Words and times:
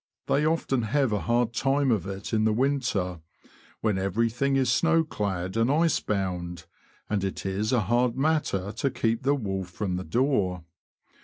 they 0.25 0.43
often 0.43 0.81
have 0.81 1.11
a 1.13 1.19
hard 1.19 1.53
time 1.53 1.91
of 1.91 2.07
it 2.07 2.33
in 2.33 2.43
the 2.43 2.51
winter, 2.51 3.19
when 3.81 3.99
everything 3.99 4.55
is 4.55 4.67
snowclad 4.67 5.55
and 5.55 5.71
ice 5.71 5.99
bound, 5.99 6.65
and 7.07 7.23
it 7.23 7.45
is 7.45 7.71
a 7.71 7.81
hard 7.81 8.17
matter 8.17 8.71
to 8.71 8.89
keep 8.89 9.21
the 9.21 9.35
wolf 9.35 9.67
from 9.69 9.97
the 9.97 10.03
door. 10.03 10.63